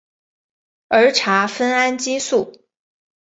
[0.87, 2.55] 儿茶酚胺激素。